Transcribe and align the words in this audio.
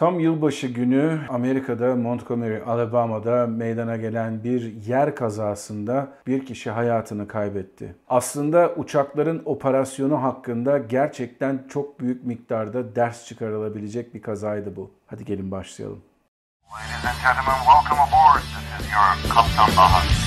Tam 0.00 0.20
yılbaşı 0.20 0.66
günü 0.66 1.20
Amerika'da 1.28 1.96
Montgomery, 1.96 2.62
Alabama'da 2.66 3.46
meydana 3.46 3.96
gelen 3.96 4.44
bir 4.44 4.86
yer 4.86 5.14
kazasında 5.14 6.08
bir 6.26 6.46
kişi 6.46 6.70
hayatını 6.70 7.28
kaybetti. 7.28 7.94
Aslında 8.08 8.74
uçakların 8.76 9.42
operasyonu 9.44 10.22
hakkında 10.22 10.78
gerçekten 10.78 11.66
çok 11.68 12.00
büyük 12.00 12.24
miktarda 12.24 12.96
ders 12.96 13.26
çıkarılabilecek 13.26 14.14
bir 14.14 14.22
kazaydı 14.22 14.76
bu. 14.76 14.90
Hadi 15.06 15.24
gelin 15.24 15.50
başlayalım. 15.50 16.02
Ladies 16.72 17.04
and 17.04 17.16
gentlemen, 17.22 17.60
welcome 17.66 18.00
aboard. 18.00 18.42
This 18.42 18.86
is 18.86 18.92
your 18.92 19.34
Kaptan 19.34 19.76
Bahar. 19.76 20.19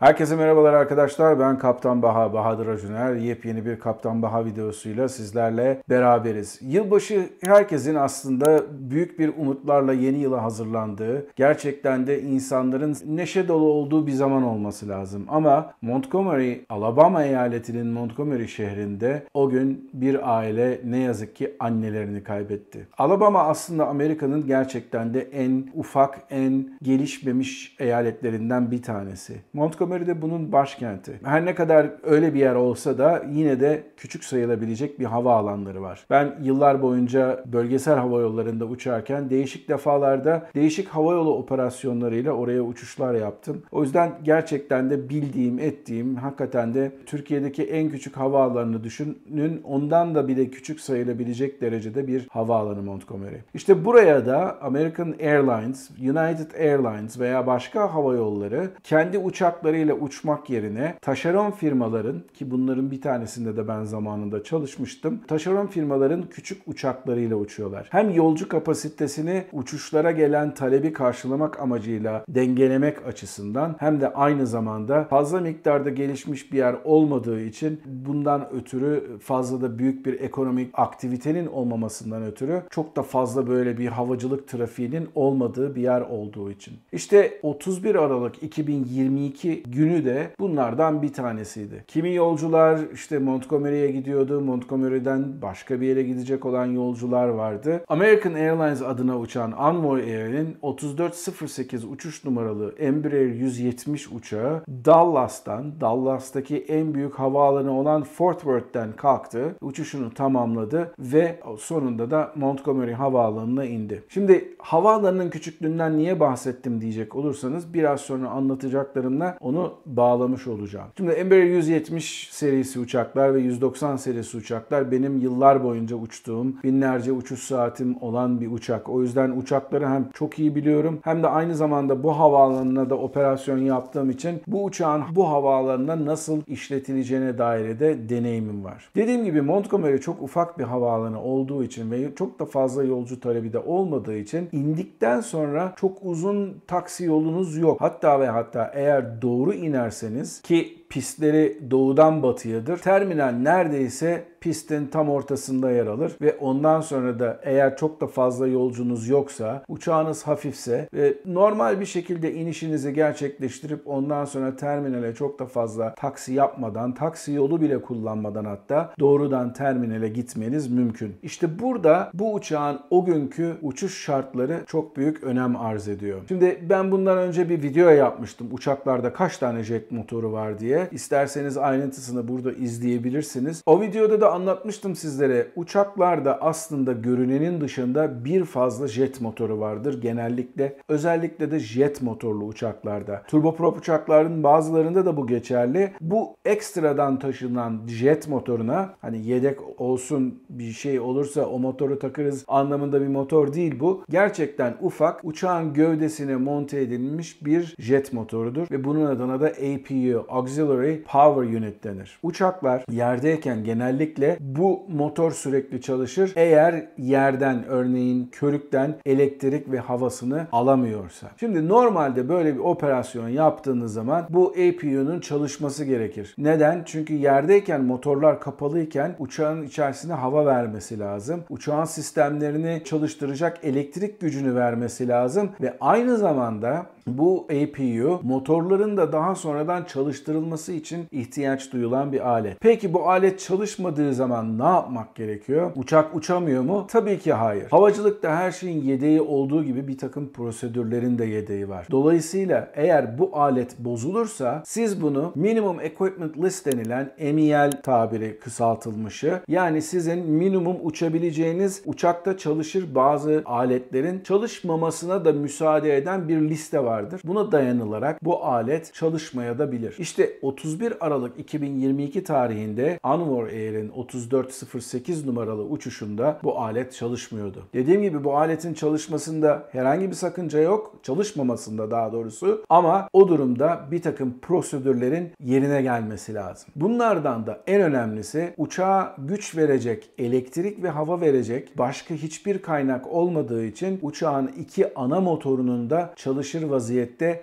Herkese 0.00 0.36
merhabalar 0.36 0.72
arkadaşlar. 0.72 1.38
Ben 1.38 1.58
Kaptan 1.58 2.02
Baha, 2.02 2.32
Bahadır 2.32 2.66
Acuner. 2.66 3.14
Yepyeni 3.14 3.66
bir 3.66 3.78
Kaptan 3.78 4.22
Baha 4.22 4.44
videosuyla 4.44 5.08
sizlerle 5.08 5.82
beraberiz. 5.88 6.58
Yılbaşı 6.62 7.28
herkesin 7.44 7.94
aslında 7.94 8.62
büyük 8.90 9.18
bir 9.18 9.32
umutlarla 9.38 9.92
yeni 9.92 10.18
yıla 10.18 10.42
hazırlandığı, 10.42 11.26
gerçekten 11.36 12.06
de 12.06 12.22
insanların 12.22 12.96
neşe 13.06 13.48
dolu 13.48 13.64
olduğu 13.64 14.06
bir 14.06 14.12
zaman 14.12 14.42
olması 14.42 14.88
lazım. 14.88 15.24
Ama 15.28 15.72
Montgomery, 15.82 16.54
Alabama 16.68 17.24
eyaletinin 17.24 17.86
Montgomery 17.86 18.48
şehrinde 18.48 19.22
o 19.34 19.48
gün 19.50 19.90
bir 19.94 20.38
aile 20.38 20.80
ne 20.84 20.98
yazık 20.98 21.36
ki 21.36 21.56
annelerini 21.60 22.22
kaybetti. 22.22 22.86
Alabama 22.98 23.42
aslında 23.42 23.86
Amerika'nın 23.86 24.46
gerçekten 24.46 25.14
de 25.14 25.20
en 25.20 25.66
ufak, 25.74 26.20
en 26.30 26.78
gelişmemiş 26.82 27.76
eyaletlerinden 27.78 28.70
bir 28.70 28.82
tanesi. 28.82 29.34
Montgomery 29.52 29.89
Montgomery 29.90 30.06
de 30.06 30.22
bunun 30.22 30.52
başkenti. 30.52 31.20
Her 31.24 31.44
ne 31.44 31.54
kadar 31.54 31.90
öyle 32.02 32.34
bir 32.34 32.38
yer 32.38 32.54
olsa 32.54 32.98
da 32.98 33.22
yine 33.32 33.60
de 33.60 33.82
küçük 33.96 34.24
sayılabilecek 34.24 35.00
bir 35.00 35.04
hava 35.04 35.36
alanları 35.36 35.82
var. 35.82 36.06
Ben 36.10 36.34
yıllar 36.42 36.82
boyunca 36.82 37.44
bölgesel 37.46 37.98
hava 37.98 38.20
yollarında 38.20 38.64
uçarken 38.64 39.30
değişik 39.30 39.68
defalarda 39.68 40.46
değişik 40.54 40.88
hava 40.88 41.12
yolu 41.12 41.34
operasyonlarıyla 41.34 42.32
oraya 42.32 42.62
uçuşlar 42.62 43.14
yaptım. 43.14 43.62
O 43.72 43.82
yüzden 43.82 44.12
gerçekten 44.22 44.90
de 44.90 45.08
bildiğim, 45.08 45.58
ettiğim, 45.58 46.16
hakikaten 46.16 46.74
de 46.74 46.92
Türkiye'deki 47.06 47.62
en 47.62 47.90
küçük 47.90 48.16
havaalanını 48.16 48.84
düşünün. 48.84 49.62
Ondan 49.64 50.14
da 50.14 50.28
bile 50.28 50.50
küçük 50.50 50.80
sayılabilecek 50.80 51.60
derecede 51.60 52.06
bir 52.06 52.28
havaalanı 52.30 52.82
Montgomery. 52.82 53.36
İşte 53.54 53.84
buraya 53.84 54.26
da 54.26 54.62
American 54.62 55.14
Airlines, 55.20 55.90
United 55.90 56.50
Airlines 56.60 57.20
veya 57.20 57.46
başka 57.46 57.94
hava 57.94 58.14
yolları 58.14 58.70
kendi 58.84 59.18
uçakları 59.18 59.79
uçaklarıyla 59.80 59.94
uçmak 59.94 60.50
yerine 60.50 60.94
taşeron 61.02 61.50
firmaların 61.50 62.22
ki 62.34 62.50
bunların 62.50 62.90
bir 62.90 63.00
tanesinde 63.00 63.56
de 63.56 63.68
ben 63.68 63.84
zamanında 63.84 64.42
çalışmıştım. 64.42 65.20
Taşeron 65.28 65.66
firmaların 65.66 66.24
küçük 66.30 66.62
uçaklarıyla 66.68 67.36
uçuyorlar. 67.36 67.88
Hem 67.90 68.10
yolcu 68.10 68.48
kapasitesini 68.48 69.44
uçuşlara 69.52 70.10
gelen 70.10 70.54
talebi 70.54 70.92
karşılamak 70.92 71.60
amacıyla 71.60 72.24
dengelemek 72.28 73.06
açısından 73.06 73.76
hem 73.78 74.00
de 74.00 74.12
aynı 74.12 74.46
zamanda 74.46 75.04
fazla 75.04 75.40
miktarda 75.40 75.90
gelişmiş 75.90 76.52
bir 76.52 76.58
yer 76.58 76.76
olmadığı 76.84 77.40
için 77.40 77.80
bundan 77.86 78.52
ötürü 78.52 79.18
fazla 79.18 79.60
da 79.60 79.78
büyük 79.78 80.06
bir 80.06 80.20
ekonomik 80.20 80.70
aktivitenin 80.74 81.46
olmamasından 81.46 82.22
ötürü 82.22 82.62
çok 82.70 82.96
da 82.96 83.02
fazla 83.02 83.46
böyle 83.46 83.78
bir 83.78 83.88
havacılık 83.88 84.48
trafiğinin 84.48 85.08
olmadığı 85.14 85.74
bir 85.74 85.82
yer 85.82 86.00
olduğu 86.00 86.50
için. 86.50 86.74
İşte 86.92 87.40
31 87.42 87.94
Aralık 87.94 88.42
2022 88.42 89.62
günü 89.72 90.04
de 90.04 90.30
bunlardan 90.40 91.02
bir 91.02 91.12
tanesiydi. 91.12 91.84
Kimi 91.86 92.14
yolcular 92.14 92.80
işte 92.94 93.18
Montgomery'e 93.18 93.90
gidiyordu. 93.90 94.40
Montgomery'den 94.40 95.42
başka 95.42 95.80
bir 95.80 95.86
yere 95.86 96.02
gidecek 96.02 96.46
olan 96.46 96.66
yolcular 96.66 97.28
vardı. 97.28 97.84
American 97.88 98.34
Airlines 98.34 98.82
adına 98.82 99.18
uçan 99.18 99.52
Envoy 99.52 100.02
Air'in 100.02 100.56
3408 100.62 101.84
uçuş 101.84 102.24
numaralı 102.24 102.74
Embraer 102.78 103.26
170 103.26 104.12
uçağı 104.12 104.62
Dallas'tan, 104.84 105.80
Dallas'taki 105.80 106.58
en 106.58 106.94
büyük 106.94 107.14
havaalanı 107.14 107.78
olan 107.78 108.02
Fort 108.02 108.40
Worth'ten 108.40 108.92
kalktı. 108.92 109.56
Uçuşunu 109.60 110.14
tamamladı 110.14 110.92
ve 110.98 111.40
sonunda 111.58 112.10
da 112.10 112.32
Montgomery 112.36 112.92
Havaalanı'na 112.92 113.64
indi. 113.64 114.02
Şimdi 114.08 114.54
havaalanının 114.58 115.30
küçüklüğünden 115.30 115.98
niye 115.98 116.20
bahsettim 116.20 116.80
diyecek 116.80 117.16
olursanız 117.16 117.74
biraz 117.74 118.00
sonra 118.00 118.28
anlatacaklarımla 118.28 119.36
onu 119.40 119.59
onu 119.60 119.74
bağlamış 119.86 120.46
olacağım. 120.46 120.86
Şimdi 120.96 121.10
Embraer 121.10 121.44
170 121.44 122.28
serisi 122.32 122.80
uçaklar 122.80 123.34
ve 123.34 123.40
190 123.40 123.96
serisi 123.96 124.36
uçaklar 124.36 124.92
benim 124.92 125.18
yıllar 125.18 125.64
boyunca 125.64 125.96
uçtuğum, 125.96 126.46
binlerce 126.64 127.12
uçuş 127.12 127.40
saatim 127.40 128.02
olan 128.02 128.40
bir 128.40 128.50
uçak. 128.50 128.88
O 128.88 129.02
yüzden 129.02 129.30
uçakları 129.30 129.88
hem 129.88 130.10
çok 130.14 130.38
iyi 130.38 130.54
biliyorum 130.54 130.98
hem 131.02 131.22
de 131.22 131.28
aynı 131.28 131.54
zamanda 131.54 132.02
bu 132.02 132.18
havaalanına 132.18 132.90
da 132.90 132.94
operasyon 132.94 133.58
yaptığım 133.58 134.10
için 134.10 134.42
bu 134.46 134.64
uçağın 134.64 135.02
bu 135.14 135.28
havaalanına 135.28 136.06
nasıl 136.06 136.42
işletileceğine 136.46 137.38
dair 137.38 137.80
de 137.80 138.08
deneyimim 138.08 138.64
var. 138.64 138.90
Dediğim 138.96 139.24
gibi 139.24 139.42
Montgomery 139.42 139.98
çok 139.98 140.22
ufak 140.22 140.58
bir 140.58 140.64
havaalanı 140.64 141.22
olduğu 141.22 141.64
için 141.64 141.90
ve 141.90 142.14
çok 142.14 142.38
da 142.38 142.44
fazla 142.44 142.84
yolcu 142.84 143.20
talebi 143.20 143.52
de 143.52 143.58
olmadığı 143.58 144.16
için 144.16 144.48
indikten 144.52 145.20
sonra 145.20 145.72
çok 145.76 145.98
uzun 146.02 146.60
taksi 146.66 147.04
yolunuz 147.04 147.56
yok. 147.56 147.80
Hatta 147.80 148.20
ve 148.20 148.26
hatta 148.26 148.70
eğer 148.74 149.22
doğru 149.22 149.49
doğru 149.50 149.58
inerseniz 149.58 150.40
ki 150.42 150.79
pistleri 150.90 151.58
doğudan 151.70 152.22
batıyadır. 152.22 152.78
Terminal 152.78 153.32
neredeyse 153.32 154.24
pistin 154.40 154.86
tam 154.86 155.10
ortasında 155.10 155.70
yer 155.70 155.86
alır 155.86 156.12
ve 156.20 156.36
ondan 156.40 156.80
sonra 156.80 157.18
da 157.18 157.40
eğer 157.42 157.76
çok 157.76 158.00
da 158.00 158.06
fazla 158.06 158.46
yolcunuz 158.46 159.08
yoksa, 159.08 159.62
uçağınız 159.68 160.26
hafifse 160.26 160.88
ve 160.94 161.14
normal 161.26 161.80
bir 161.80 161.86
şekilde 161.86 162.34
inişinizi 162.34 162.94
gerçekleştirip 162.94 163.88
ondan 163.88 164.24
sonra 164.24 164.56
terminale 164.56 165.14
çok 165.14 165.38
da 165.38 165.46
fazla 165.46 165.94
taksi 165.94 166.32
yapmadan, 166.32 166.94
taksi 166.94 167.32
yolu 167.32 167.60
bile 167.60 167.82
kullanmadan 167.82 168.44
hatta 168.44 168.94
doğrudan 169.00 169.52
terminale 169.52 170.08
gitmeniz 170.08 170.70
mümkün. 170.70 171.16
İşte 171.22 171.58
burada 171.58 172.10
bu 172.14 172.34
uçağın 172.34 172.80
o 172.90 173.04
günkü 173.04 173.56
uçuş 173.62 174.04
şartları 174.04 174.60
çok 174.66 174.96
büyük 174.96 175.24
önem 175.24 175.56
arz 175.56 175.88
ediyor. 175.88 176.20
Şimdi 176.28 176.64
ben 176.70 176.92
bundan 176.92 177.18
önce 177.18 177.48
bir 177.48 177.62
video 177.62 177.88
yapmıştım. 177.88 178.48
Uçaklarda 178.52 179.12
kaç 179.12 179.38
tane 179.38 179.62
jet 179.62 179.92
motoru 179.92 180.32
var 180.32 180.58
diye. 180.58 180.79
İsterseniz 180.92 181.56
ayrıntısını 181.56 182.28
burada 182.28 182.52
izleyebilirsiniz. 182.52 183.62
O 183.66 183.80
videoda 183.80 184.20
da 184.20 184.32
anlatmıştım 184.32 184.96
sizlere. 184.96 185.46
Uçaklarda 185.56 186.42
aslında 186.42 186.92
görünenin 186.92 187.60
dışında 187.60 188.24
bir 188.24 188.44
fazla 188.44 188.88
jet 188.88 189.20
motoru 189.20 189.60
vardır 189.60 190.02
genellikle. 190.02 190.76
Özellikle 190.88 191.50
de 191.50 191.58
jet 191.58 192.02
motorlu 192.02 192.44
uçaklarda. 192.44 193.22
Turboprop 193.28 193.78
uçakların 193.78 194.42
bazılarında 194.42 195.06
da 195.06 195.16
bu 195.16 195.26
geçerli. 195.26 195.92
Bu 196.00 196.36
ekstradan 196.44 197.18
taşınan 197.18 197.80
jet 197.86 198.28
motoruna 198.28 198.94
hani 199.00 199.26
yedek 199.26 199.80
olsun 199.80 200.42
bir 200.50 200.72
şey 200.72 201.00
olursa 201.00 201.46
o 201.46 201.58
motoru 201.58 201.98
takarız 201.98 202.44
anlamında 202.48 203.00
bir 203.00 203.08
motor 203.08 203.52
değil 203.52 203.80
bu. 203.80 204.04
Gerçekten 204.10 204.76
ufak 204.80 205.20
uçağın 205.24 205.74
gövdesine 205.74 206.36
monte 206.36 206.80
edilmiş 206.80 207.44
bir 207.44 207.74
jet 207.78 208.12
motorudur 208.12 208.66
ve 208.70 208.84
bunun 208.84 209.06
adına 209.06 209.40
da 209.40 209.46
APU 209.46 210.24
Auxiliary 210.28 210.69
Auxiliary 210.70 211.02
Power 211.02 211.58
Unit 211.58 211.84
denir. 211.84 212.18
Uçaklar 212.22 212.84
yerdeyken 212.90 213.64
genellikle 213.64 214.36
bu 214.40 214.82
motor 214.88 215.32
sürekli 215.32 215.80
çalışır. 215.80 216.32
Eğer 216.36 216.86
yerden 216.98 217.64
örneğin 217.64 218.28
körükten 218.32 218.94
elektrik 219.06 219.72
ve 219.72 219.78
havasını 219.78 220.46
alamıyorsa. 220.52 221.30
Şimdi 221.40 221.68
normalde 221.68 222.28
böyle 222.28 222.54
bir 222.54 222.60
operasyon 222.60 223.28
yaptığınız 223.28 223.92
zaman 223.92 224.26
bu 224.30 224.48
APU'nun 224.48 225.20
çalışması 225.20 225.84
gerekir. 225.84 226.34
Neden? 226.38 226.82
Çünkü 226.86 227.14
yerdeyken 227.14 227.84
motorlar 227.84 228.40
kapalıyken 228.40 229.16
uçağın 229.18 229.62
içerisine 229.62 230.12
hava 230.12 230.46
vermesi 230.46 230.98
lazım. 230.98 231.44
Uçağın 231.50 231.84
sistemlerini 231.84 232.82
çalıştıracak 232.84 233.58
elektrik 233.62 234.20
gücünü 234.20 234.54
vermesi 234.54 235.08
lazım 235.08 235.50
ve 235.60 235.76
aynı 235.80 236.16
zamanda 236.16 236.86
bu 237.18 237.46
APU 237.50 238.20
motorların 238.22 238.96
da 238.96 239.12
daha 239.12 239.34
sonradan 239.34 239.84
çalıştırılması 239.84 240.72
için 240.72 241.06
ihtiyaç 241.10 241.72
duyulan 241.72 242.12
bir 242.12 242.28
alet. 242.28 242.56
Peki 242.60 242.92
bu 242.92 243.08
alet 243.08 243.40
çalışmadığı 243.40 244.14
zaman 244.14 244.58
ne 244.58 244.64
yapmak 244.64 245.14
gerekiyor? 245.14 245.72
Uçak 245.76 246.16
uçamıyor 246.16 246.62
mu? 246.62 246.86
Tabii 246.90 247.18
ki 247.18 247.32
hayır. 247.32 247.70
Havacılıkta 247.70 248.36
her 248.36 248.52
şeyin 248.52 248.84
yedeği 248.84 249.20
olduğu 249.20 249.64
gibi 249.64 249.88
bir 249.88 249.98
takım 249.98 250.32
prosedürlerin 250.32 251.18
de 251.18 251.24
yedeği 251.24 251.68
var. 251.68 251.86
Dolayısıyla 251.90 252.72
eğer 252.74 253.18
bu 253.18 253.30
alet 253.32 253.78
bozulursa 253.78 254.62
siz 254.66 255.02
bunu 255.02 255.32
Minimum 255.34 255.80
Equipment 255.80 256.38
List 256.38 256.66
denilen 256.66 257.12
MEL 257.34 257.70
tabiri 257.82 258.38
kısaltılmışı 258.38 259.40
yani 259.48 259.82
sizin 259.82 260.18
minimum 260.30 260.76
uçabileceğiniz 260.82 261.82
uçakta 261.86 262.38
çalışır 262.38 262.94
bazı 262.94 263.42
aletlerin 263.44 264.20
çalışmamasına 264.20 265.24
da 265.24 265.32
müsaade 265.32 265.96
eden 265.96 266.28
bir 266.28 266.40
liste 266.40 266.84
var 266.84 266.99
vardır. 267.00 267.20
Buna 267.24 267.52
dayanılarak 267.52 268.24
bu 268.24 268.44
alet 268.44 268.94
çalışmaya 268.94 269.58
da 269.58 269.72
bilir. 269.72 269.94
İşte 269.98 270.32
31 270.42 271.06
Aralık 271.06 271.38
2022 271.38 272.24
tarihinde 272.24 273.00
Anwar 273.02 273.44
Air'in 273.44 273.92
3408 274.08 275.26
numaralı 275.26 275.62
uçuşunda 275.62 276.38
bu 276.42 276.58
alet 276.58 276.92
çalışmıyordu. 276.92 277.62
Dediğim 277.74 278.02
gibi 278.02 278.24
bu 278.24 278.36
aletin 278.36 278.74
çalışmasında 278.74 279.68
herhangi 279.72 280.10
bir 280.10 280.14
sakınca 280.14 280.60
yok. 280.60 280.94
Çalışmamasında 281.02 281.90
daha 281.90 282.12
doğrusu. 282.12 282.64
Ama 282.68 283.08
o 283.12 283.28
durumda 283.28 283.80
bir 283.90 284.02
takım 284.02 284.34
prosedürlerin 284.42 285.32
yerine 285.44 285.82
gelmesi 285.82 286.34
lazım. 286.34 286.68
Bunlardan 286.76 287.46
da 287.46 287.60
en 287.66 287.82
önemlisi 287.82 288.54
uçağa 288.56 289.16
güç 289.18 289.56
verecek, 289.56 290.10
elektrik 290.18 290.82
ve 290.82 290.88
hava 290.88 291.20
verecek 291.20 291.78
başka 291.78 292.14
hiçbir 292.14 292.62
kaynak 292.62 293.06
olmadığı 293.06 293.64
için 293.64 293.98
uçağın 294.02 294.46
iki 294.46 294.94
ana 294.94 295.20
motorunun 295.20 295.90
da 295.90 296.12
çalışır 296.16 296.62
vaziyette 296.62 296.79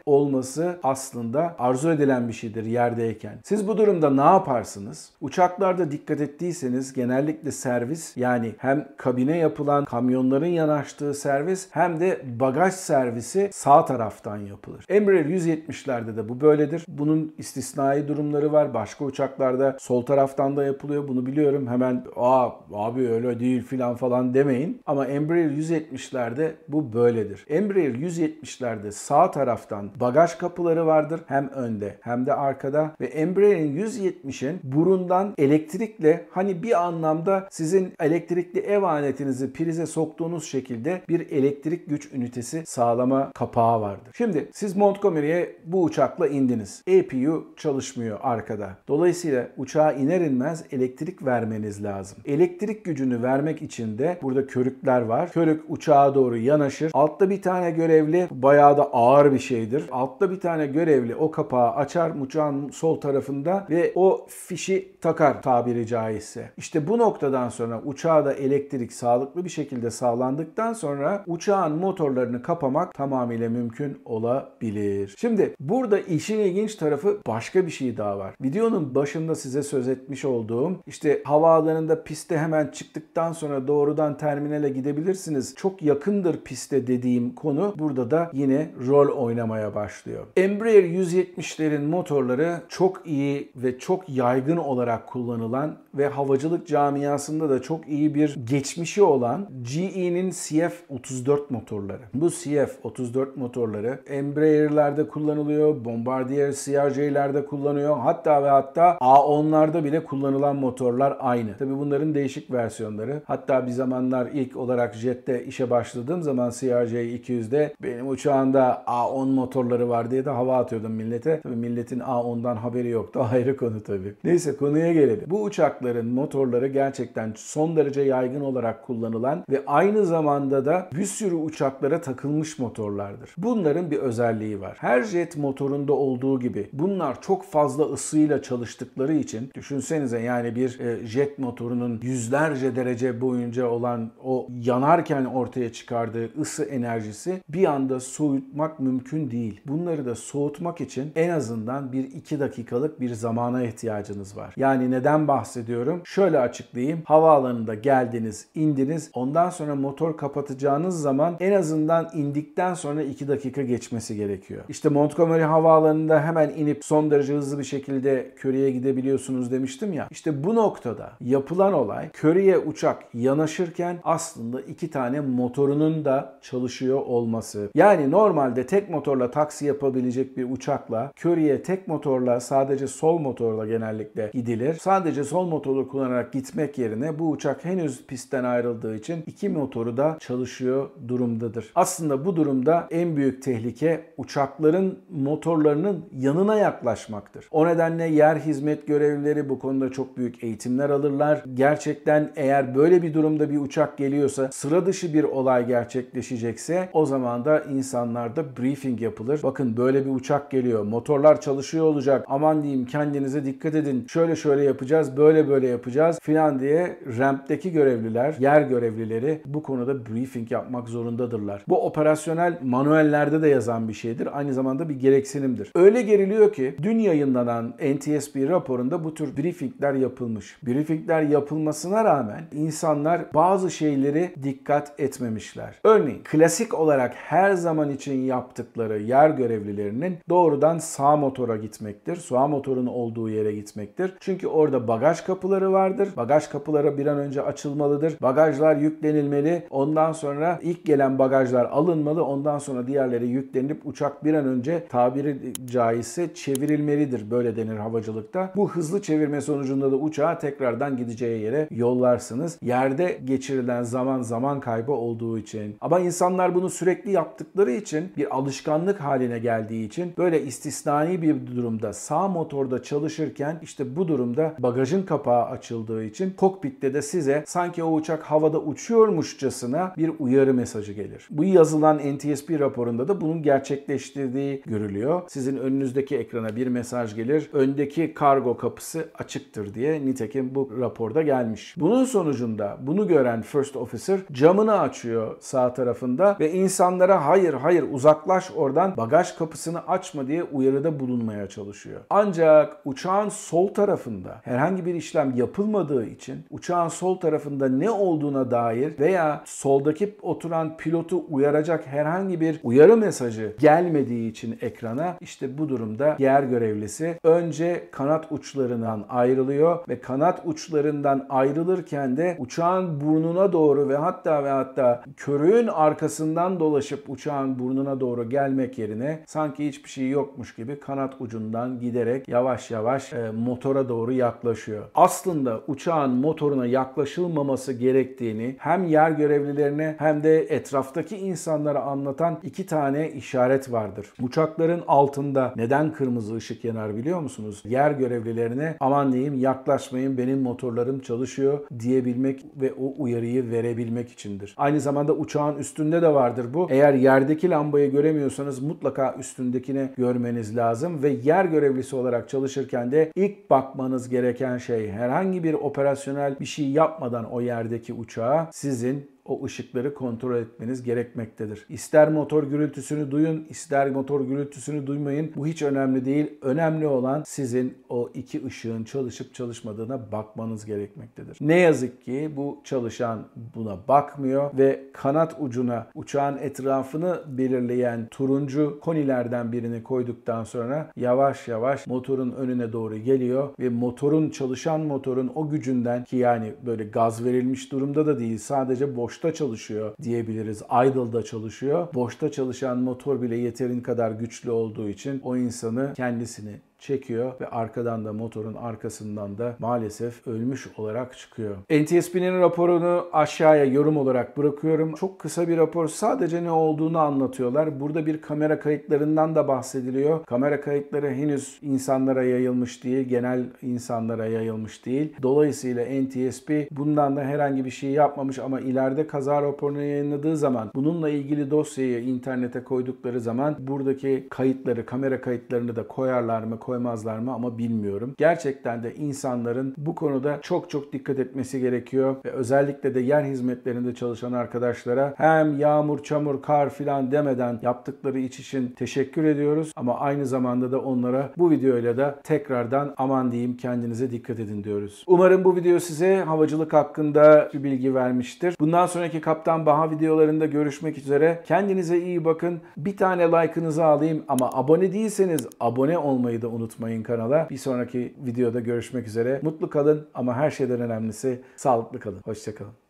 olması 0.06 0.80
aslında 0.84 1.56
arzu 1.60 1.92
edilen 1.92 2.28
bir 2.28 2.34
şeydir 2.34 2.64
yerdeyken. 2.64 3.40
Siz 3.44 3.68
bu 3.68 3.78
durumda 3.78 4.10
ne 4.10 4.22
yaparsınız? 4.22 5.10
Uçaklarda 5.22 5.92
dikkat 5.92 6.22
ettiyseniz 6.22 6.94
genellikle 6.94 7.52
servis 7.52 8.18
yani 8.18 8.56
hem 8.58 8.88
kabine 8.98 9.38
yapılan 9.38 9.86
kamyonların 9.86 10.46
yanaştığı 10.46 11.14
servis 11.14 11.68
hem 11.72 12.00
de 12.00 12.22
bagaj 12.40 12.74
servisi 12.74 13.50
sağ 13.54 13.86
taraftan 13.86 14.38
yapılır. 14.38 14.86
Embraer 14.90 15.26
170'lerde 15.26 16.18
de 16.18 16.30
bu 16.30 16.42
böyledir. 16.42 16.86
Bunun 16.88 17.36
istisnai 17.38 18.08
durumları 18.08 18.52
var. 18.52 18.74
Başka 18.74 19.06
uçaklarda 19.06 19.78
sol 19.80 20.02
taraftan 20.02 20.58
da 20.58 20.64
yapılıyor. 20.64 21.08
Bunu 21.08 21.26
biliyorum. 21.26 21.68
Hemen 21.68 22.06
aa 22.16 22.50
abi 22.74 23.10
öyle 23.10 23.40
değil 23.40 23.64
filan 23.64 23.96
falan 23.96 24.34
demeyin. 24.34 24.82
Ama 24.86 25.06
Embraer 25.06 25.50
170'lerde 25.50 26.52
bu 26.68 26.94
böyledir. 26.94 27.46
Embraer 27.50 27.96
170'lerde 27.96 28.92
sağ 28.92 29.27
taraftan 29.32 29.90
bagaj 30.00 30.36
kapıları 30.36 30.86
vardır. 30.86 31.22
Hem 31.28 31.50
önde 31.50 31.98
hem 32.02 32.26
de 32.26 32.34
arkada. 32.34 32.92
Ve 33.02 33.06
Embraer'in 33.06 33.78
170'in 33.78 34.60
burundan 34.64 35.34
elektrikle 35.38 36.26
hani 36.32 36.64
bir 36.64 36.86
anlamda 36.86 37.48
sizin 37.52 37.94
elektrikli 38.00 38.60
ev 38.60 38.84
aletinizi 38.84 39.54
prize 39.54 39.86
soktuğunuz 39.86 40.46
şekilde 40.46 41.02
bir 41.10 41.32
elektrik 41.32 41.90
güç 41.90 42.14
ünitesi 42.14 42.66
sağlama 42.66 43.32
kapağı 43.32 43.82
vardır. 43.82 44.14
Şimdi 44.18 44.50
siz 44.54 44.76
Montgomery'e 44.76 45.56
bu 45.66 45.84
uçakla 45.84 46.28
indiniz. 46.28 46.84
APU 46.88 47.46
çalışmıyor 47.58 48.20
arkada. 48.22 48.70
Dolayısıyla 48.88 49.48
uçağa 49.58 49.92
iner 49.92 50.22
inmez 50.22 50.64
elektrik 50.72 51.26
vermeniz 51.26 51.84
lazım. 51.84 52.18
Elektrik 52.26 52.86
gücünü 52.86 53.24
vermek 53.24 53.62
için 53.62 53.98
de 53.98 54.18
burada 54.22 54.48
körükler 54.48 55.02
var. 55.02 55.32
Körük 55.32 55.62
uçağa 55.68 56.16
doğru 56.16 56.38
yanaşır. 56.38 56.92
Altta 56.94 57.30
bir 57.30 57.42
tane 57.42 57.72
görevli 57.72 58.28
bayağı 58.32 58.78
da 58.78 58.84
ağır 58.94 59.17
bir 59.34 59.40
şeydir. 59.40 59.86
Altta 59.92 60.32
bir 60.32 60.40
tane 60.40 60.68
görevli 60.68 61.16
o 61.16 61.32
kapağı 61.32 61.72
açar 61.72 62.12
uçağın 62.22 62.70
sol 62.70 63.02
tarafında 63.02 63.68
ve 63.70 63.92
o 63.96 64.26
fişi 64.30 64.92
takar 65.02 65.42
tabiri 65.42 65.88
caizse. 65.88 66.52
İşte 66.58 66.88
bu 66.88 66.98
noktadan 66.98 67.50
sonra 67.50 67.82
uçağa 67.82 68.26
da 68.26 68.34
elektrik 68.34 68.94
sağlıklı 68.94 69.46
bir 69.46 69.50
şekilde 69.50 69.92
sağlandıktan 69.92 70.74
sonra 70.74 71.24
uçağın 71.28 71.78
motorlarını 71.78 72.42
kapamak 72.42 72.94
tamamıyla 72.94 73.50
mümkün 73.50 74.02
olabilir. 74.06 75.16
Şimdi 75.18 75.56
burada 75.60 76.00
işin 76.00 76.40
ilginç 76.40 76.76
tarafı 76.76 77.18
başka 77.28 77.66
bir 77.66 77.72
şey 77.72 77.98
daha 77.98 78.18
var. 78.18 78.36
Videonun 78.42 78.96
başında 78.96 79.36
size 79.36 79.64
söz 79.64 79.88
etmiş 79.88 80.26
olduğum 80.26 80.72
işte 80.88 81.22
havaalanında 81.26 82.04
piste 82.04 82.38
hemen 82.38 82.68
çıktıktan 82.68 83.34
sonra 83.34 83.68
doğrudan 83.68 84.18
terminale 84.18 84.70
gidebilirsiniz. 84.70 85.56
Çok 85.56 85.82
yakındır 85.82 86.42
piste 86.42 86.88
dediğim 86.88 87.36
konu 87.36 87.76
burada 87.80 88.12
da 88.12 88.30
yine 88.34 88.72
rol 88.88 89.07
oynamaya 89.08 89.76
başlıyor. 89.76 90.26
Embraer 90.38 90.84
170'lerin 90.84 91.86
motorları 91.86 92.62
çok 92.70 93.02
iyi 93.06 93.52
ve 93.56 93.80
çok 93.80 94.10
yaygın 94.10 94.58
olarak 94.58 95.08
kullanılan 95.08 95.76
ve 95.94 96.08
havacılık 96.08 96.68
camiasında 96.68 97.50
da 97.50 97.62
çok 97.62 97.88
iyi 97.88 98.16
bir 98.16 98.36
geçmişi 98.50 99.04
olan 99.04 99.50
GE'nin 99.62 100.32
CF-34 100.32 101.40
motorları. 101.50 102.02
Bu 102.14 102.28
CF-34 102.28 103.28
motorları 103.36 104.00
Embraer'lerde 104.10 105.08
kullanılıyor, 105.08 105.86
Bombardier 105.86 106.52
CRJ'lerde 106.52 107.46
kullanıyor. 107.46 107.98
Hatta 107.98 108.44
ve 108.44 108.50
hatta 108.50 108.98
A10'larda 109.02 109.84
bile 109.84 110.04
kullanılan 110.04 110.56
motorlar 110.56 111.18
aynı. 111.20 111.58
Tabi 111.58 111.78
bunların 111.78 112.16
değişik 112.16 112.52
versiyonları. 112.52 113.22
Hatta 113.26 113.68
bir 113.68 113.72
zamanlar 113.72 114.28
ilk 114.34 114.58
olarak 114.58 114.96
jette 114.96 115.46
işe 115.46 115.70
başladığım 115.70 116.22
zaman 116.22 116.50
CRJ 116.50 116.94
200'de 116.94 117.74
benim 117.84 118.10
uçağımda 118.10 118.84
A10 118.98 119.32
motorları 119.32 119.90
var 119.90 120.12
diye 120.12 120.26
de 120.26 120.30
hava 120.30 120.58
atıyordum 120.58 120.92
millete. 120.92 121.42
Tabi 121.42 121.56
milletin 121.56 122.00
A10'dan 122.00 122.56
haberi 122.56 122.90
yoktu. 122.90 123.28
Ayrı 123.32 123.58
konu 123.58 123.84
tabi. 123.84 124.14
Neyse 124.24 124.56
konuya 124.56 124.94
gelelim. 124.94 125.24
Bu 125.28 125.44
uçakların 125.44 126.08
motorları 126.08 126.68
gerçekten 126.68 127.34
son 127.36 127.76
derece 127.76 128.02
yaygın 128.02 128.42
olarak 128.42 128.86
kullanılan 128.86 129.44
ve 129.50 129.64
aynı 129.68 130.06
zamanda 130.06 130.66
da 130.66 130.90
bir 130.98 131.06
sürü 131.06 131.36
uçaklara 131.36 132.02
takılmış 132.02 132.60
motorlardır. 132.60 133.30
Bunların 133.38 133.92
bir 133.92 133.98
özelliği 133.98 134.62
var. 134.62 134.78
Her 134.80 135.04
jet 135.04 135.38
motorunda 135.38 135.94
olduğu 135.94 136.40
gibi 136.40 136.70
bunlar 136.74 137.22
çok 137.22 137.44
fazla 137.44 137.84
ısıyla 137.84 138.42
çalıştıkları 138.42 139.14
için 139.14 139.52
düşünsenize 139.56 140.20
yani 140.20 140.56
bir 140.56 140.80
e, 140.80 141.08
jet 141.08 141.40
motorunun 141.40 142.00
yüzlerce 142.02 142.76
derece 142.76 143.22
boyunca 143.22 143.68
olan 143.68 144.12
o 144.24 144.48
yanarken 144.64 145.26
ortaya 145.26 145.72
çıkardığı 145.72 146.42
ısı 146.42 146.64
enerjisi 146.64 147.42
bir 147.50 147.66
anda 147.66 148.00
soğutmak 148.00 148.80
mümkün 148.88 149.32
değil. 149.32 149.62
Bunları 149.66 150.06
da 150.06 150.16
soğutmak 150.16 150.82
için 150.82 151.12
en 151.16 151.30
azından 151.30 151.92
bir 151.92 152.04
iki 152.04 152.40
dakikalık 152.40 153.02
bir 153.02 153.14
zamana 153.14 153.64
ihtiyacınız 153.64 154.38
var. 154.38 154.54
Yani 154.58 154.92
neden 154.92 155.28
bahsediyorum? 155.28 156.02
Şöyle 156.06 156.40
açıklayayım. 156.40 157.02
Havaalanında 157.06 157.74
geldiniz, 157.74 158.46
indiniz. 158.56 159.10
Ondan 159.14 159.50
sonra 159.50 159.76
motor 159.76 160.18
kapatacağınız 160.18 161.02
zaman 161.02 161.36
en 161.40 161.52
azından 161.52 162.10
indikten 162.14 162.74
sonra 162.74 163.02
2 163.04 163.28
dakika 163.28 163.62
geçmesi 163.62 164.16
gerekiyor. 164.16 164.64
İşte 164.70 164.90
Montgomery 164.90 165.44
Havaalanı'nda 165.44 166.24
hemen 166.24 166.50
inip 166.50 166.86
son 166.86 167.12
derece 167.12 167.34
hızlı 167.34 167.60
bir 167.60 167.64
şekilde 167.64 168.32
Curry'e 168.40 168.72
gidebiliyorsunuz 168.72 169.52
demiştim 169.52 169.94
ya. 169.94 170.08
İşte 170.12 170.44
bu 170.44 170.56
noktada 170.56 171.12
yapılan 171.22 171.74
olay 171.74 172.10
Curry'e 172.24 172.58
uçak 172.58 173.04
yanaşırken 173.14 174.00
aslında 174.04 174.62
iki 174.62 174.92
tane 174.92 175.20
motorunun 175.22 176.06
da 176.06 176.40
çalışıyor 176.42 177.02
olması. 177.02 177.70
Yani 177.76 178.12
normalde 178.12 178.66
tek 178.66 178.77
motorla 178.90 179.32
taksi 179.32 179.66
yapabilecek 179.66 180.38
bir 180.38 180.52
uçakla 180.52 181.12
Curry'e 181.24 181.64
tek 181.64 181.88
motorla 181.88 182.40
sadece 182.40 182.88
sol 182.88 183.20
motorla 183.20 183.68
genellikle 183.68 184.32
gidilir. 184.34 184.74
Sadece 184.74 185.24
sol 185.24 185.48
motoru 185.48 185.88
kullanarak 185.88 186.34
gitmek 186.34 186.78
yerine 186.78 187.20
bu 187.20 187.30
uçak 187.30 187.66
henüz 187.66 188.06
pistten 188.06 188.44
ayrıldığı 188.44 188.96
için 188.96 189.24
iki 189.28 189.50
motoru 189.50 189.98
da 189.98 190.18
çalışıyor 190.20 190.90
durumdadır. 191.08 191.72
Aslında 191.76 192.26
bu 192.26 192.36
durumda 192.36 192.88
en 192.92 193.16
büyük 193.16 193.44
tehlike 193.44 194.02
uçakların 194.18 195.00
motorlarının 195.10 196.06
yanına 196.18 196.56
yaklaşmaktır. 196.56 197.48
O 197.52 197.68
nedenle 197.68 198.08
yer 198.08 198.36
hizmet 198.36 198.88
görevlileri 198.88 199.50
bu 199.50 199.60
konuda 199.60 199.92
çok 199.92 200.18
büyük 200.18 200.44
eğitimler 200.44 200.90
alırlar. 200.90 201.44
Gerçekten 201.54 202.32
eğer 202.36 202.76
böyle 202.76 203.02
bir 203.02 203.14
durumda 203.14 203.50
bir 203.50 203.58
uçak 203.58 203.98
geliyorsa, 203.98 204.50
sıra 204.52 204.86
dışı 204.86 205.14
bir 205.14 205.24
olay 205.24 205.68
gerçekleşecekse 205.68 206.90
o 206.94 207.06
zaman 207.06 207.46
da 207.46 207.60
insanlarda 207.60 208.58
briefing 208.68 209.02
yapılır. 209.02 209.40
Bakın 209.44 209.78
böyle 209.78 210.06
bir 210.06 210.12
uçak 210.12 210.52
geliyor, 210.52 210.84
motorlar 210.84 211.42
çalışıyor 211.42 211.86
olacak. 211.86 212.26
Aman 212.28 212.64
diyeyim 212.64 212.86
kendinize 212.86 213.46
dikkat 213.46 213.76
edin. 213.76 214.06
Şöyle 214.10 214.36
şöyle 214.36 214.64
yapacağız, 214.64 215.18
böyle 215.18 215.50
böyle 215.50 215.68
yapacağız 215.68 216.20
filan 216.22 216.60
diye 216.60 217.00
rampteki 217.18 217.72
görevliler, 217.72 218.36
yer 218.40 218.62
görevlileri 218.62 219.42
bu 219.46 219.64
konuda 219.64 220.06
briefing 220.06 220.52
yapmak 220.52 220.90
zorundadırlar. 220.90 221.64
Bu 221.68 221.86
operasyonel 221.86 222.60
manuellerde 222.64 223.42
de 223.42 223.48
yazan 223.48 223.88
bir 223.88 223.94
şeydir. 223.94 224.38
Aynı 224.38 224.54
zamanda 224.54 224.90
bir 224.90 225.00
gereksinimdir. 225.00 225.72
Öyle 225.76 226.02
geriliyor 226.02 226.54
ki 226.54 226.76
dün 226.82 227.00
yayınlanan 227.00 227.70
NTSB 227.70 228.50
raporunda 228.50 229.04
bu 229.04 229.14
tür 229.14 229.38
briefingler 229.38 229.94
yapılmış. 229.94 230.58
Briefingler 230.64 231.22
yapılmasına 231.22 232.04
rağmen 232.04 232.44
insanlar 232.52 233.22
bazı 233.34 233.72
şeyleri 233.72 234.32
dikkat 234.44 235.00
etmemişler. 235.00 235.76
Örneğin 235.84 236.22
klasik 236.24 236.74
olarak 236.74 237.14
her 237.16 237.54
zaman 237.54 237.90
için 237.90 238.18
yaptıkları 238.48 239.00
yer 239.00 239.30
görevlilerinin 239.30 240.18
doğrudan 240.30 240.78
sağ 240.78 241.16
motora 241.16 241.56
gitmektir. 241.56 242.16
Sağ 242.16 242.48
motorun 242.48 242.86
olduğu 242.86 243.30
yere 243.30 243.52
gitmektir. 243.52 244.14
Çünkü 244.20 244.48
orada 244.48 244.88
bagaj 244.88 245.22
kapıları 245.22 245.74
vardır. 245.74 246.10
Bagaj 246.18 246.48
kapıları 246.48 246.98
bir 246.98 247.06
an 247.06 247.18
önce 247.18 247.42
açılmalıdır. 247.42 248.14
Bagajlar 248.22 248.76
yüklenilmeli. 248.76 249.64
Ondan 249.70 250.12
sonra 250.12 250.60
ilk 250.62 250.86
gelen 250.86 251.20
bagajlar 251.20 251.66
alınmalı. 251.66 252.26
Ondan 252.26 252.60
sonra 252.60 252.88
diğerleri 252.88 253.28
yüklenip 253.28 253.82
uçak 253.86 254.26
bir 254.26 254.34
an 254.34 254.46
önce 254.46 254.88
tabiri 254.90 255.54
caizse 255.72 256.34
çevirilmelidir. 256.34 257.32
Böyle 257.32 257.56
denir 257.56 257.78
havacılıkta. 257.78 258.54
Bu 258.56 258.70
hızlı 258.70 259.02
çevirme 259.02 259.42
sonucunda 259.42 259.92
da 259.92 259.96
uçağı 259.96 260.40
tekrardan 260.40 260.98
gideceği 260.98 261.42
yere 261.42 261.68
yollarsınız. 261.72 262.58
Yerde 262.62 263.20
geçirilen 263.26 263.84
zaman 263.84 264.22
zaman 264.22 264.60
kaybı 264.60 264.92
olduğu 264.92 265.38
için. 265.38 265.76
Ama 265.82 266.00
insanlar 266.00 266.56
bunu 266.56 266.70
sürekli 266.70 267.12
yaptıkları 267.12 267.72
için 267.72 268.12
bir 268.18 268.37
alışkanlık 268.38 269.02
haline 269.02 269.40
geldiği 269.40 269.86
için 269.86 270.14
böyle 270.18 270.44
istisnai 270.44 271.22
bir 271.22 271.56
durumda 271.56 271.94
sağ 271.94 272.28
motorda 272.28 272.84
çalışırken 272.84 273.60
işte 273.62 273.96
bu 273.96 274.08
durumda 274.08 274.54
bagajın 274.60 275.04
kapağı 275.04 275.46
açıldığı 275.46 276.04
için 276.04 276.32
kokpitte 276.38 276.94
de 276.94 277.02
size 277.02 277.44
sanki 277.48 277.84
o 277.84 277.94
uçak 277.94 278.24
havada 278.24 278.60
uçuyormuşçasına 278.60 279.94
bir 279.98 280.12
uyarı 280.20 280.54
mesajı 280.54 280.94
gelir. 280.94 281.28
Bu 281.30 281.44
yazılan 281.44 281.98
NTSB 281.98 282.60
raporunda 282.60 283.08
da 283.08 283.22
bunun 283.22 283.44
gerçekleştirdiği 283.44 284.62
görülüyor. 284.66 285.22
Sizin 285.28 285.58
önünüzdeki 285.58 286.18
ekrana 286.18 286.56
bir 286.56 286.68
mesaj 286.68 287.16
gelir. 287.16 287.50
Öndeki 287.54 288.14
kargo 288.14 288.58
kapısı 288.58 289.10
açıktır 289.20 289.74
diye 289.74 290.06
nitekim 290.06 290.56
bu 290.56 290.72
raporda 290.80 291.22
gelmiş. 291.22 291.76
Bunun 291.78 292.06
sonucunda 292.06 292.78
bunu 292.82 293.08
gören 293.08 293.42
First 293.42 293.76
Officer 293.76 294.20
camını 294.32 294.80
açıyor 294.80 295.36
sağ 295.40 295.74
tarafında 295.74 296.38
ve 296.40 296.52
insanlara 296.52 297.26
hayır 297.26 297.54
hayır 297.54 297.84
uzaklaş 298.28 298.52
oradan 298.56 298.98
bagaj 298.98 299.36
kapısını 299.36 299.88
açma 299.88 300.28
diye 300.28 300.44
uyarıda 300.44 301.00
bulunmaya 301.00 301.50
çalışıyor. 301.50 302.02
Ancak 302.10 302.78
uçağın 302.86 303.30
sol 303.30 303.68
tarafında 303.68 304.42
herhangi 304.44 304.86
bir 304.86 304.96
işlem 304.96 305.34
yapılmadığı 305.36 306.06
için 306.06 306.46
uçağın 306.50 306.88
sol 306.88 307.20
tarafında 307.20 307.70
ne 307.70 307.90
olduğuna 307.90 308.52
dair 308.52 309.00
veya 309.00 309.42
soldaki 309.46 310.16
oturan 310.22 310.78
pilotu 310.78 311.24
uyaracak 311.30 311.88
herhangi 311.88 312.42
bir 312.42 312.60
uyarı 312.64 312.98
mesajı 312.98 313.56
gelmediği 313.60 314.32
için 314.32 314.58
ekrana 314.62 315.18
işte 315.22 315.58
bu 315.58 315.70
durumda 315.70 316.16
yer 316.20 316.44
görevlisi 316.44 317.20
önce 317.24 317.88
kanat 317.92 318.32
uçlarından 318.32 319.06
ayrılıyor 319.10 319.88
ve 319.90 320.02
kanat 320.02 320.42
uçlarından 320.46 321.26
ayrılırken 321.30 322.18
de 322.18 322.36
uçağın 322.40 323.02
burnuna 323.02 323.54
doğru 323.54 323.90
ve 323.90 323.98
hatta 323.98 324.44
ve 324.44 324.50
hatta 324.50 325.04
körüğün 325.18 325.68
arkasından 325.68 326.60
dolaşıp 326.60 327.10
uçağın 327.10 327.60
burnuna 327.60 328.00
doğru 328.00 328.17
gelmek 328.24 328.78
yerine 328.78 329.24
sanki 329.28 329.68
hiçbir 329.68 329.90
şey 329.90 330.10
yokmuş 330.10 330.56
gibi 330.56 330.80
kanat 330.80 331.14
ucundan 331.20 331.80
giderek 331.80 332.28
yavaş 332.28 332.72
yavaş 332.72 333.14
e, 333.14 333.32
motora 333.32 333.90
doğru 333.90 334.12
yaklaşıyor. 334.12 334.84
Aslında 334.96 335.62
uçağın 335.68 336.12
motoruna 336.12 336.66
yaklaşılmaması 336.66 337.74
gerektiğini 337.74 338.56
hem 338.60 338.88
yer 338.88 339.12
görevlilerine 339.12 339.96
hem 340.00 340.24
de 340.24 340.40
etraftaki 340.40 341.18
insanlara 341.18 341.82
anlatan 341.82 342.40
iki 342.44 342.66
tane 342.66 343.12
işaret 343.12 343.72
vardır. 343.72 344.08
Uçakların 344.22 344.84
altında 344.88 345.54
neden 345.56 345.94
kırmızı 345.94 346.36
ışık 346.36 346.64
yanar 346.64 346.98
biliyor 346.98 347.20
musunuz? 347.20 347.64
Yer 347.66 347.92
görevlilerine 347.92 348.78
aman 348.80 349.14
diyeyim 349.14 349.40
yaklaşmayın 349.40 350.18
benim 350.18 350.42
motorlarım 350.42 351.00
çalışıyor 351.00 351.60
diyebilmek 351.80 352.46
ve 352.62 352.74
o 352.74 352.94
uyarıyı 352.98 353.52
verebilmek 353.52 354.12
içindir. 354.12 354.54
Aynı 354.58 354.80
zamanda 354.80 355.14
uçağın 355.14 355.58
üstünde 355.58 356.02
de 356.02 356.14
vardır 356.14 356.54
bu. 356.54 356.68
Eğer 356.70 356.94
yerdeki 356.94 357.50
lambayı 357.50 357.92
göremiyorsanız 358.08 358.60
mutlaka 358.60 359.16
üstündekini 359.20 359.90
görmeniz 359.98 360.58
lazım 360.58 361.04
ve 361.04 361.10
yer 361.10 361.46
görevlisi 361.46 361.96
olarak 361.96 362.30
çalışırken 362.30 362.92
de 362.92 363.12
ilk 363.16 363.50
bakmanız 363.50 364.10
gereken 364.10 364.58
şey 364.58 364.92
herhangi 364.92 365.44
bir 365.44 365.54
operasyonel 365.54 366.40
bir 366.40 366.46
şey 366.46 366.70
yapmadan 366.70 367.32
o 367.32 367.42
yerdeki 367.42 367.94
uçağa 367.94 368.50
sizin 368.52 369.12
o 369.28 369.46
ışıkları 369.46 369.94
kontrol 369.94 370.36
etmeniz 370.36 370.84
gerekmektedir. 370.84 371.66
İster 371.70 372.12
motor 372.12 372.44
gürültüsünü 372.44 373.12
duyun, 373.12 373.46
ister 373.50 373.90
motor 373.90 374.22
gürültüsünü 374.22 374.88
duymayın. 374.88 375.32
Bu 375.36 375.48
hiç 375.48 375.62
önemli 375.62 376.06
değil. 376.06 376.28
Önemli 376.42 376.88
olan 376.88 377.24
sizin 377.26 377.78
o 377.90 378.10
iki 378.14 378.46
ışığın 378.46 378.84
çalışıp 378.84 379.34
çalışmadığına 379.34 380.12
bakmanız 380.12 380.66
gerekmektedir. 380.66 381.38
Ne 381.42 381.60
yazık 381.60 382.02
ki 382.02 382.32
bu 382.36 382.62
çalışan 382.64 383.28
buna 383.56 383.88
bakmıyor 383.88 384.58
ve 384.58 384.84
kanat 384.94 385.36
ucuna 385.40 385.88
uçağın 385.96 386.38
etrafını 386.38 387.22
belirleyen 387.28 388.08
turuncu 388.12 388.80
konilerden 388.82 389.52
birini 389.52 389.84
koyduktan 389.84 390.44
sonra 390.44 390.92
yavaş 390.96 391.48
yavaş 391.48 391.88
motorun 391.88 392.32
önüne 392.32 392.74
doğru 392.74 392.98
geliyor 392.98 393.50
ve 393.60 393.70
motorun 393.70 394.30
çalışan 394.30 394.82
motorun 394.82 395.32
o 395.36 395.50
gücünden 395.50 396.04
ki 396.04 396.18
yani 396.18 396.54
böyle 396.66 396.84
gaz 396.84 397.26
verilmiş 397.26 397.72
durumda 397.72 398.06
da 398.06 398.20
değil 398.20 398.38
sadece 398.38 398.96
boş 398.96 399.17
boşta 399.18 399.34
çalışıyor 399.34 399.94
diyebiliriz. 400.02 400.62
Idle'da 400.62 401.24
çalışıyor. 401.24 401.88
Boşta 401.94 402.32
çalışan 402.32 402.78
motor 402.78 403.22
bile 403.22 403.36
yeterin 403.38 403.82
kadar 403.82 404.12
güçlü 404.12 404.52
olduğu 404.52 404.90
için 404.90 405.22
o 405.24 405.38
insanı 405.38 405.94
kendisini 405.96 406.56
çekiyor 406.80 407.32
ve 407.42 407.48
arkadan 407.48 408.06
da 408.06 408.14
motorun 408.14 408.54
arkasından 408.54 409.38
da 409.38 409.56
maalesef 409.60 410.28
ölmüş 410.28 410.68
olarak 410.78 411.18
çıkıyor. 411.18 411.56
NTSB'nin 411.70 412.40
raporunu 412.42 413.06
aşağıya 413.14 413.66
yorum 413.66 413.98
olarak 413.98 414.38
bırakıyorum. 414.38 414.94
Çok 414.94 415.20
kısa 415.20 415.48
bir 415.48 415.58
rapor. 415.58 415.88
Sadece 415.88 416.44
ne 416.44 416.52
olduğunu 416.52 417.00
anlatıyorlar. 417.00 417.80
Burada 417.80 418.06
bir 418.06 418.22
kamera 418.22 418.60
kayıtlarından 418.60 419.36
da 419.36 419.48
bahsediliyor. 419.48 420.26
Kamera 420.26 420.62
kayıtları 420.62 421.10
henüz 421.10 421.60
insanlara 421.62 422.24
yayılmış 422.24 422.84
değil, 422.84 423.08
genel 423.08 423.46
insanlara 423.62 424.26
yayılmış 424.26 424.86
değil. 424.86 425.16
Dolayısıyla 425.22 425.86
NTSB 425.86 426.50
bundan 426.72 427.16
da 427.16 427.22
herhangi 427.22 427.66
bir 427.66 427.72
şey 427.72 427.90
yapmamış 427.90 428.40
ama 428.40 428.60
ileride 428.60 429.08
kaza 429.08 429.42
raporunu 429.42 429.82
yayınladığı 429.82 430.38
zaman 430.38 430.72
bununla 430.76 431.10
ilgili 431.10 431.52
dosyayı 431.52 432.04
internete 432.04 432.64
koydukları 432.64 433.22
zaman 433.22 433.56
buradaki 433.60 434.28
kayıtları, 434.30 434.86
kamera 434.86 435.22
kayıtlarını 435.22 435.76
da 435.76 435.88
koyarlar 435.88 436.44
mı, 436.44 436.60
koymazlar 436.68 437.20
mı 437.20 437.34
ama 437.34 437.58
bilmiyorum. 437.58 438.14
Gerçekten 438.18 438.84
de 438.84 438.96
insanların 438.96 439.74
bu 439.78 439.96
konuda 439.96 440.40
çok 440.42 440.70
çok 440.70 440.94
dikkat 440.94 441.20
etmesi 441.20 441.60
gerekiyor 441.60 442.16
ve 442.26 442.32
özellikle 442.32 442.96
de 442.96 443.00
yer 443.00 443.24
hizmetlerinde 443.24 443.96
çalışan 443.96 444.34
arkadaşlara 444.34 445.14
hem 445.18 445.60
yağmur, 445.60 446.04
çamur, 446.04 446.42
kar 446.42 446.70
filan 446.70 447.12
demeden 447.12 447.60
yaptıkları 447.62 448.20
iç 448.20 448.40
için 448.40 448.68
teşekkür 448.68 449.24
ediyoruz 449.24 449.72
ama 449.76 450.00
aynı 450.00 450.26
zamanda 450.26 450.72
da 450.72 450.82
onlara 450.82 451.30
bu 451.38 451.52
videoyla 451.52 451.98
da 451.98 452.20
tekrardan 452.24 452.94
aman 452.98 453.32
diyeyim 453.32 453.58
kendinize 453.58 454.12
dikkat 454.12 454.40
edin 454.40 454.64
diyoruz. 454.64 455.04
Umarım 455.08 455.44
bu 455.44 455.56
video 455.56 455.80
size 455.80 456.18
havacılık 456.18 456.74
hakkında 456.74 457.50
bir 457.54 457.64
bilgi 457.64 457.96
vermiştir. 457.96 458.56
Bundan 458.60 458.86
sonraki 458.86 459.22
Kaptan 459.22 459.66
Baha 459.66 459.92
videolarında 459.92 460.46
görüşmek 460.46 460.98
üzere. 460.98 461.44
Kendinize 461.48 462.00
iyi 462.00 462.26
bakın. 462.26 462.62
Bir 462.78 462.98
tane 462.98 463.24
like'ınızı 463.24 463.86
alayım 463.86 464.24
ama 464.28 464.50
abone 464.54 464.94
değilseniz 464.94 465.48
abone 465.60 465.98
olmayı 465.98 466.42
da 466.42 466.48
unutmayın 466.58 467.04
kanala. 467.04 467.48
Bir 467.50 467.58
sonraki 467.58 468.14
videoda 468.26 468.60
görüşmek 468.60 469.08
üzere. 469.08 469.40
Mutlu 469.44 469.70
kalın 469.70 470.08
ama 470.14 470.36
her 470.36 470.52
şeyden 470.52 470.82
önemlisi 470.82 471.42
sağlıklı 471.56 472.00
kalın. 472.00 472.22
Hoşçakalın. 472.26 472.87